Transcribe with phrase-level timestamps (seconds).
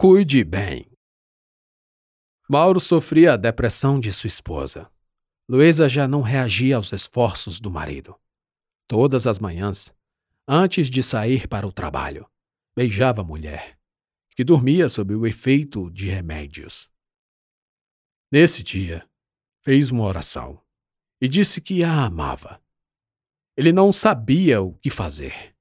[0.00, 0.88] Cuide bem.
[2.48, 4.88] Mauro sofria a depressão de sua esposa.
[5.50, 8.14] Luísa já não reagia aos esforços do marido.
[8.86, 9.92] Todas as manhãs,
[10.46, 12.30] antes de sair para o trabalho,
[12.76, 13.76] beijava a mulher,
[14.36, 16.88] que dormia sob o efeito de remédios.
[18.30, 19.04] Nesse dia,
[19.64, 20.62] fez uma oração
[21.20, 22.62] e disse que a amava.
[23.56, 25.56] Ele não sabia o que fazer.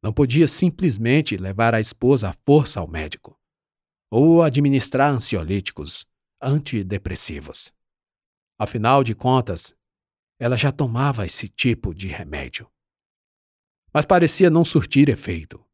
[0.00, 3.41] Não podia simplesmente levar a esposa à força ao médico
[4.14, 6.06] ou administrar ansiolíticos
[6.38, 7.72] antidepressivos.
[8.58, 9.74] Afinal de contas,
[10.38, 12.70] ela já tomava esse tipo de remédio.
[13.90, 15.64] Mas parecia não surtir efeito,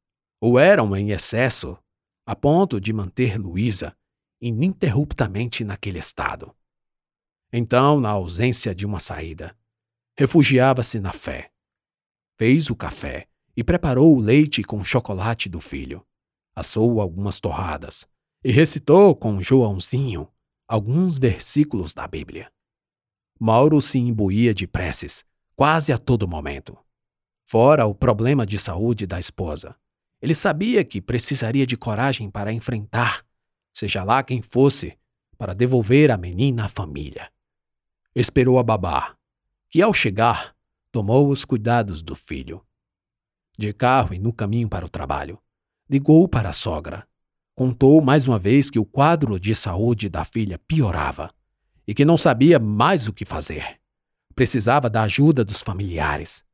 [0.41, 1.77] ou eram em excesso,
[2.25, 3.97] a ponto de manter Luísa
[4.41, 6.55] ininterruptamente naquele estado.
[7.53, 9.59] Então, na ausência de uma saída,
[10.17, 11.51] refugiava-se na fé.
[12.39, 16.07] Fez o café e preparou o leite com chocolate do filho.
[16.55, 18.07] Assou algumas torradas
[18.45, 20.29] e recitou com Joãozinho
[20.67, 22.53] alguns versículos da Bíblia.
[23.39, 25.25] Mauro se imbuía de preces
[25.57, 26.79] quase a todo momento.
[27.47, 29.75] Fora o problema de saúde da esposa,
[30.21, 33.25] ele sabia que precisaria de coragem para enfrentar,
[33.73, 34.99] seja lá quem fosse,
[35.37, 37.33] para devolver a menina à família.
[38.15, 39.17] Esperou a babá,
[39.71, 40.55] que ao chegar
[40.93, 42.65] tomou os cuidados do filho.
[43.57, 45.41] De carro e no caminho para o trabalho,
[45.89, 47.09] ligou para a sogra
[47.59, 51.35] Contou mais uma vez que o quadro de saúde da filha piorava
[51.89, 53.81] e que não sabia mais o que fazer.
[54.33, 56.45] Precisava da ajuda dos familiares.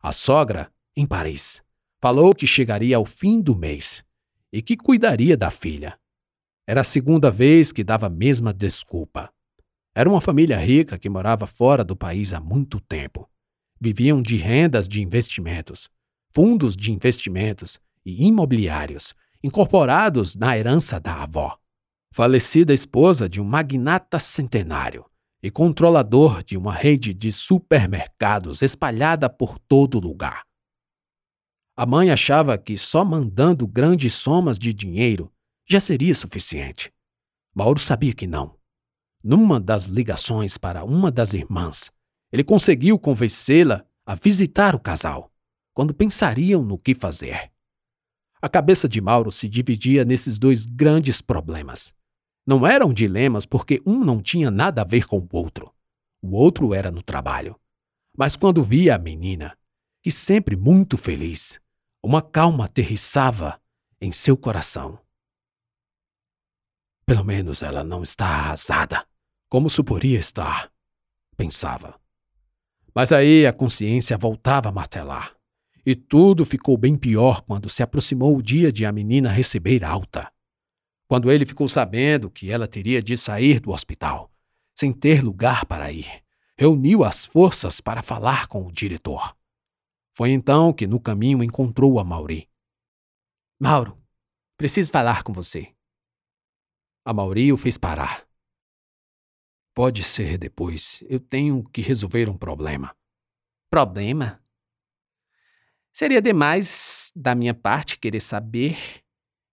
[0.00, 1.60] A sogra, em Paris,
[2.00, 4.04] falou que chegaria ao fim do mês
[4.52, 5.98] e que cuidaria da filha.
[6.68, 9.32] Era a segunda vez que dava a mesma desculpa.
[9.92, 13.28] Era uma família rica que morava fora do país há muito tempo.
[13.80, 15.90] Viviam de rendas de investimentos,
[16.32, 21.58] fundos de investimentos e imobiliários incorporados na herança da avó.
[22.10, 25.04] Falecida esposa de um magnata centenário
[25.42, 30.44] e controlador de uma rede de supermercados espalhada por todo lugar.
[31.76, 35.30] A mãe achava que só mandando grandes somas de dinheiro
[35.68, 36.90] já seria suficiente.
[37.54, 38.56] Mauro sabia que não.
[39.22, 41.92] Numa das ligações para uma das irmãs,
[42.32, 45.30] ele conseguiu convencê-la a visitar o casal,
[45.74, 47.53] quando pensariam no que fazer.
[48.44, 51.94] A cabeça de Mauro se dividia nesses dois grandes problemas.
[52.46, 55.74] Não eram dilemas porque um não tinha nada a ver com o outro.
[56.20, 57.58] O outro era no trabalho.
[58.14, 59.56] Mas quando via a menina,
[60.04, 61.58] e sempre muito feliz,
[62.02, 63.58] uma calma aterrissava
[63.98, 65.00] em seu coração.
[67.06, 69.08] Pelo menos ela não está arrasada,
[69.48, 70.70] como suporia estar,
[71.34, 71.98] pensava.
[72.94, 75.33] Mas aí a consciência voltava a martelar.
[75.86, 80.32] E tudo ficou bem pior quando se aproximou o dia de a menina receber alta.
[81.06, 84.32] Quando ele ficou sabendo que ela teria de sair do hospital,
[84.74, 86.22] sem ter lugar para ir,
[86.56, 89.36] reuniu as forças para falar com o diretor.
[90.16, 92.48] Foi então que no caminho encontrou a Mauri.
[93.60, 93.98] Mauro,
[94.56, 95.74] preciso falar com você.
[97.04, 98.26] A Mauri o fez parar.
[99.74, 101.02] Pode ser depois.
[101.08, 102.96] Eu tenho que resolver um problema.
[103.68, 104.43] Problema?
[105.94, 108.76] Seria demais da minha parte querer saber,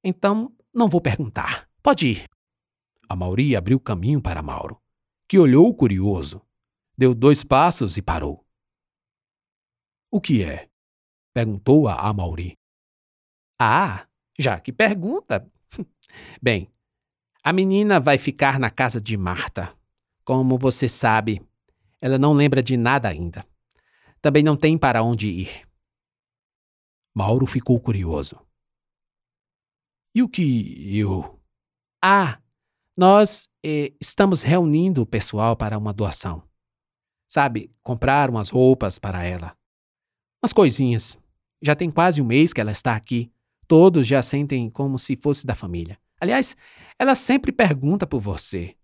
[0.03, 1.69] então não vou perguntar.
[1.84, 2.25] Pode ir.
[3.07, 4.81] A Mauri abriu caminho para Mauro,
[5.28, 6.41] que olhou curioso,
[6.97, 8.44] deu dois passos e parou.
[10.09, 10.68] O que é?
[11.31, 12.57] perguntou a Amauri.
[13.59, 14.07] Ah,
[14.40, 15.47] já que pergunta.
[16.41, 16.68] Bem,
[17.44, 19.78] a menina vai ficar na casa de Marta.
[20.25, 21.40] Como você sabe,
[22.01, 23.46] ela não lembra de nada ainda.
[24.19, 25.71] Também não tem para onde ir.
[27.14, 28.40] Mauro ficou curioso.
[30.16, 31.40] E o que eu.
[32.04, 32.40] Ah,
[32.98, 36.44] nós eh, estamos reunindo o pessoal para uma doação.
[37.30, 39.56] Sabe, comprar umas roupas para ela.
[40.44, 41.18] Umas coisinhas.
[41.62, 43.32] Já tem quase um mês que ela está aqui.
[43.68, 45.98] Todos já sentem como se fosse da família.
[46.19, 46.56] Aliás,
[47.00, 48.75] ela sempre pergunta por você: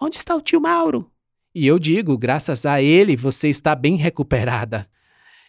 [0.00, 1.10] Onde está o tio Mauro?
[1.54, 4.88] E eu digo, graças a ele, você está bem recuperada.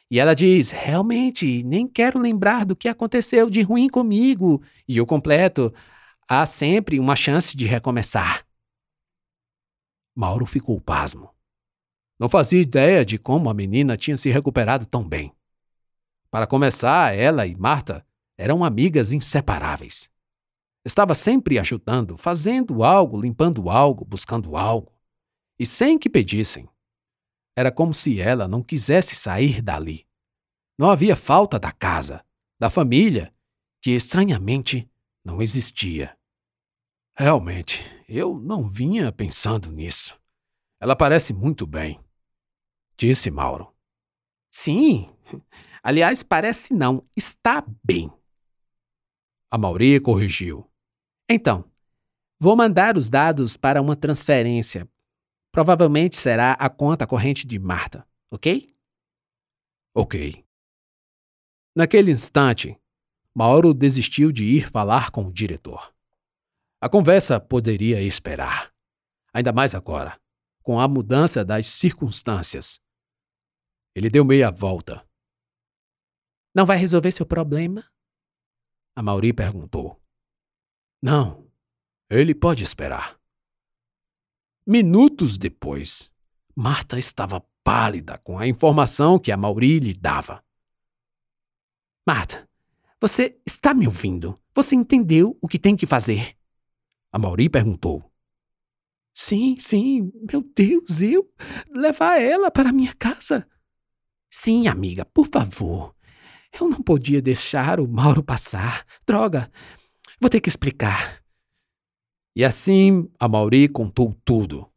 [0.10, 4.62] E ela diz: Realmente, nem quero lembrar do que aconteceu de ruim comigo.
[4.88, 5.74] E eu completo:
[6.28, 8.46] Há sempre uma chance de recomeçar.
[10.16, 11.30] Mauro ficou pasmo.
[12.20, 15.32] Não fazia ideia de como a menina tinha se recuperado tão bem.
[16.32, 18.06] Para começar, ela e Marta
[18.38, 20.10] eram amigas inseparáveis.
[20.84, 24.92] Estava sempre ajudando, fazendo algo, limpando algo, buscando algo.
[25.60, 26.68] E sem que pedissem.
[27.58, 30.06] Era como se ela não quisesse sair dali.
[30.78, 32.24] Não havia falta da casa,
[32.60, 33.34] da família,
[33.82, 34.88] que estranhamente
[35.26, 36.16] não existia.
[37.18, 40.16] Realmente, eu não vinha pensando nisso.
[40.80, 42.00] Ela parece muito bem,
[42.96, 43.74] disse Mauro.
[44.52, 45.10] Sim.
[45.82, 48.14] Aliás, parece não, está bem.
[49.50, 50.70] A Mauri corrigiu.
[51.28, 51.66] Então,
[52.40, 54.88] vou mandar os dados para uma transferência.
[55.58, 58.78] Provavelmente será a conta corrente de Marta, ok?
[59.92, 60.46] Ok.
[61.76, 62.80] Naquele instante,
[63.34, 65.92] Mauro desistiu de ir falar com o diretor.
[66.80, 68.72] A conversa poderia esperar.
[69.34, 70.22] Ainda mais agora,
[70.62, 72.80] com a mudança das circunstâncias.
[73.96, 75.10] Ele deu meia volta.
[76.54, 77.84] Não vai resolver seu problema?
[78.96, 80.00] A Mauri perguntou.
[81.02, 81.52] Não,
[82.12, 83.17] ele pode esperar.
[84.70, 86.12] Minutos depois,
[86.54, 90.44] Marta estava pálida com a informação que a Mauri lhe dava.
[92.06, 92.50] Marta,
[93.00, 94.38] você está me ouvindo?
[94.54, 96.36] Você entendeu o que tem que fazer?
[97.14, 98.12] A Mauri perguntou.
[99.14, 101.32] Sim, sim, meu Deus, eu
[101.74, 103.48] levar ela para minha casa.
[104.30, 105.96] Sim, amiga, por favor.
[106.60, 108.86] Eu não podia deixar o Mauro passar.
[109.06, 109.50] Droga,
[110.20, 111.26] vou ter que explicar.
[112.38, 114.72] E assim a Mauri contou tudo,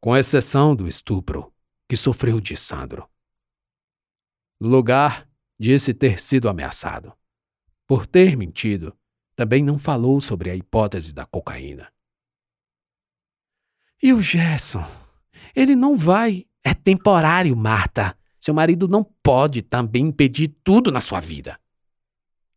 [0.00, 1.52] com exceção do estupro
[1.88, 3.10] que sofreu de Sandro.
[4.60, 5.28] No lugar,
[5.58, 7.12] disse ter sido ameaçado.
[7.84, 8.96] Por ter mentido,
[9.34, 11.92] também não falou sobre a hipótese da cocaína.
[14.00, 14.88] E o Gerson?
[15.52, 16.46] Ele não vai.
[16.62, 18.16] É temporário, Marta.
[18.38, 21.58] Seu marido não pode também impedir tudo na sua vida.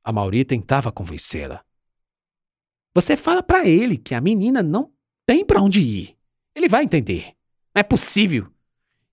[0.03, 1.65] A Mauri tentava convencê-la.
[2.95, 4.93] Você fala para ele que a menina não
[5.25, 6.17] tem para onde ir.
[6.55, 7.35] Ele vai entender.
[7.73, 8.51] Não é possível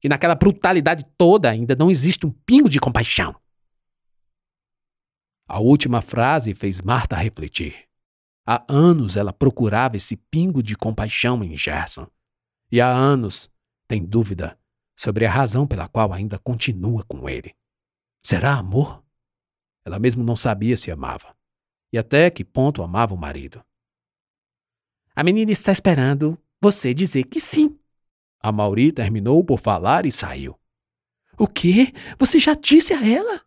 [0.00, 3.34] que naquela brutalidade toda ainda não existe um pingo de compaixão.
[5.48, 7.88] A última frase fez Marta refletir.
[8.46, 12.06] Há anos ela procurava esse pingo de compaixão em Gerson.
[12.70, 13.50] E há anos
[13.88, 14.58] tem dúvida
[14.96, 17.54] sobre a razão pela qual ainda continua com ele.
[18.22, 19.02] Será amor?
[19.84, 21.34] Ela mesmo não sabia se amava.
[21.92, 23.64] E até que ponto amava o marido.
[25.14, 27.78] A menina está esperando você dizer que sim.
[28.40, 30.58] A Mauri terminou por falar e saiu.
[31.38, 31.92] O quê?
[32.18, 33.42] Você já disse a ela?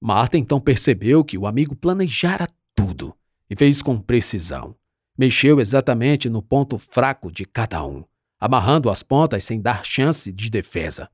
[0.00, 3.16] Marta então percebeu que o amigo planejara tudo
[3.48, 4.76] e fez com precisão.
[5.16, 8.04] Mexeu exatamente no ponto fraco de cada um,
[8.38, 11.10] amarrando as pontas sem dar chance de defesa.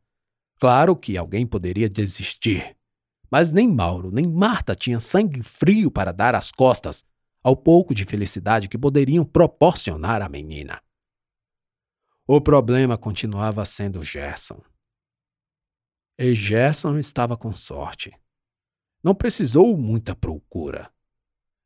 [0.58, 2.76] Claro que alguém poderia desistir,
[3.30, 7.04] mas nem Mauro nem Marta tinham sangue frio para dar as costas
[7.42, 10.80] ao pouco de felicidade que poderiam proporcionar à menina.
[12.26, 14.62] O problema continuava sendo Gerson.
[16.18, 18.12] E Gerson estava com sorte.
[19.02, 20.90] Não precisou muita procura.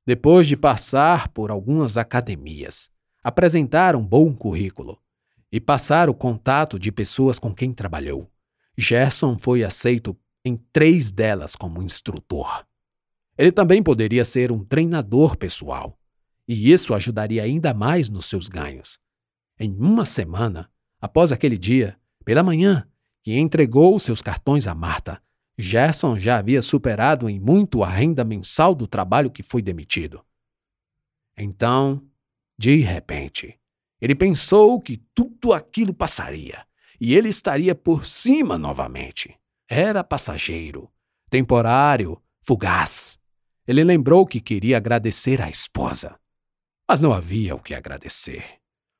[0.06, 2.90] Depois de passar por algumas academias,
[3.22, 4.98] apresentar um bom currículo
[5.52, 8.30] e passar o contato de pessoas com quem trabalhou,
[8.78, 12.64] Gerson foi aceito em três delas como instrutor.
[13.36, 15.98] Ele também poderia ser um treinador pessoal,
[16.48, 18.98] e isso ajudaria ainda mais nos seus ganhos.
[19.58, 22.86] Em uma semana, após aquele dia, pela manhã,
[23.22, 25.20] que entregou seus cartões a Marta,
[25.58, 30.22] Gerson já havia superado em muito a renda mensal do trabalho que foi demitido.
[31.36, 32.02] Então,
[32.58, 33.58] de repente,
[34.00, 36.66] ele pensou que tudo aquilo passaria
[37.00, 39.34] e ele estaria por cima novamente.
[39.68, 40.90] Era passageiro,
[41.28, 43.15] temporário, fugaz.
[43.66, 46.16] Ele lembrou que queria agradecer à esposa,
[46.88, 48.44] mas não havia o que agradecer,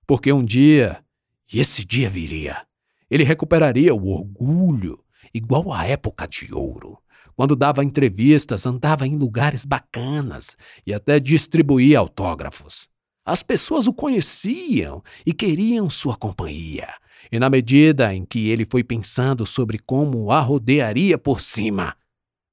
[0.06, 1.04] porque um dia,
[1.52, 2.66] e esse dia viria,
[3.08, 4.98] ele recuperaria o orgulho
[5.32, 6.98] igual à época de ouro.
[7.36, 10.56] Quando dava entrevistas, andava em lugares bacanas
[10.86, 12.88] e até distribuía autógrafos.
[13.24, 16.88] As pessoas o conheciam e queriam sua companhia.
[17.30, 21.94] E na medida em que ele foi pensando sobre como a rodearia por cima,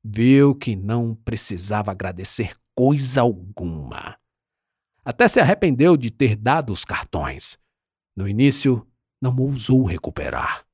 [0.03, 4.17] viu que não precisava agradecer coisa alguma.
[5.05, 7.57] Até se arrependeu de ter dado os cartões.
[8.15, 8.85] No início,
[9.21, 10.65] não ousou recuperar.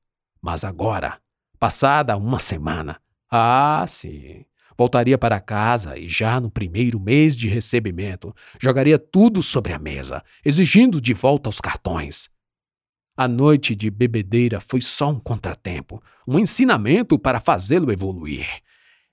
[0.42, 1.20] Mas agora
[1.60, 2.98] Passada uma semana,
[3.30, 4.46] ah, sim,
[4.78, 10.24] voltaria para casa e já no primeiro mês de recebimento jogaria tudo sobre a mesa,
[10.42, 12.30] exigindo de volta os cartões.
[13.14, 18.46] A noite de bebedeira foi só um contratempo, um ensinamento para fazê-lo evoluir.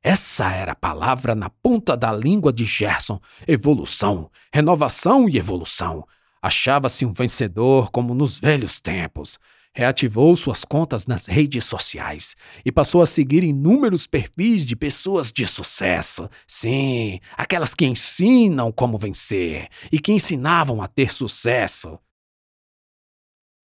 [0.07, 6.07] Essa era a palavra na ponta da língua de Gerson: evolução, renovação e evolução.
[6.41, 9.37] Achava-se um vencedor como nos velhos tempos.
[9.73, 15.45] reativou suas contas nas redes sociais e passou a seguir inúmeros perfis de pessoas de
[15.45, 16.29] sucesso.
[16.47, 21.99] Sim, aquelas que ensinam como vencer e que ensinavam a ter sucesso.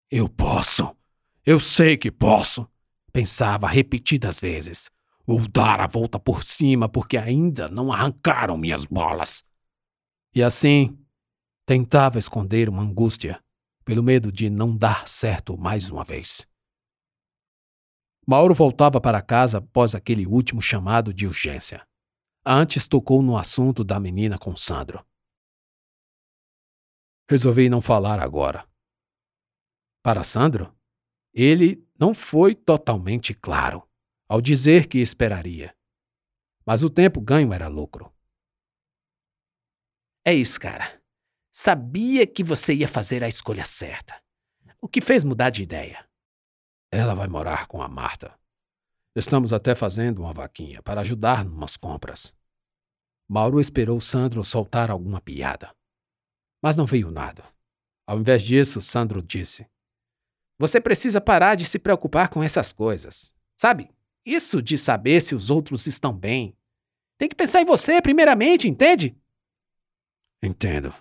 [0.09, 0.97] Eu posso.
[1.45, 2.69] Eu sei que posso,
[3.13, 4.89] pensava repetidas vezes.
[5.31, 9.45] Vou dar a volta por cima porque ainda não arrancaram minhas bolas.
[10.35, 10.99] E assim,
[11.65, 13.41] tentava esconder uma angústia
[13.85, 16.49] pelo medo de não dar certo mais uma vez.
[18.27, 21.87] Mauro voltava para casa após aquele último chamado de urgência.
[22.45, 25.07] Antes tocou no assunto da menina com Sandro.
[27.31, 28.69] Resolvi não falar agora.
[30.03, 30.77] Para Sandro,
[31.33, 33.89] ele não foi totalmente claro
[34.31, 35.77] ao dizer que esperaria.
[36.65, 38.15] Mas o tempo ganho era lucro.
[40.25, 41.03] É isso, cara.
[41.51, 44.23] Sabia que você ia fazer a escolha certa.
[44.81, 46.09] O que fez mudar de ideia?
[46.93, 48.39] Ela vai morar com a Marta.
[49.17, 52.33] Estamos até fazendo uma vaquinha para ajudar numas compras.
[53.29, 55.75] Mauro esperou Sandro soltar alguma piada.
[56.63, 57.43] Mas não veio nada.
[58.07, 59.69] Ao invés disso, Sandro disse:
[60.57, 63.35] Você precisa parar de se preocupar com essas coisas.
[63.57, 63.91] Sabe?
[64.25, 66.57] Isso de saber se os outros estão bem.
[67.19, 69.17] Tem que pensar em você primeiramente, entende?
[70.43, 70.95] Entendo.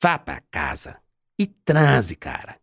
[0.00, 1.00] Vá para casa
[1.38, 2.60] e transe, cara.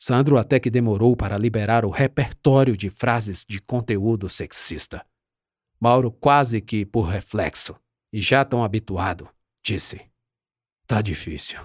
[0.00, 5.06] Sandro até que demorou para liberar o repertório de frases de conteúdo sexista.
[5.80, 7.74] Mauro, quase que por reflexo,
[8.12, 9.28] e já tão habituado,
[9.64, 10.10] disse:
[10.86, 11.58] Tá difícil.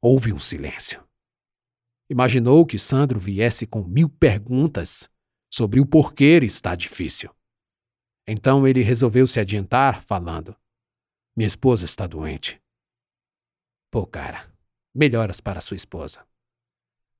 [0.00, 1.02] Houve um silêncio.
[2.08, 5.08] Imaginou que Sandro viesse com mil perguntas
[5.50, 7.34] sobre o porquê está difícil.
[8.26, 10.56] Então ele resolveu se adiantar, falando:
[11.36, 12.62] Minha esposa está doente.
[13.90, 14.48] Pô, cara,
[14.94, 16.24] melhoras para sua esposa.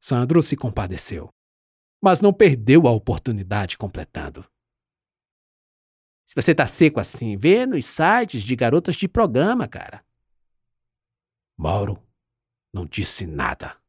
[0.00, 1.28] Sandro se compadeceu,
[2.00, 4.48] mas não perdeu a oportunidade completando.
[6.24, 10.04] Se você tá seco assim, vê nos sites de garotas de programa, cara.
[11.58, 12.00] Mauro
[12.72, 13.79] não disse nada.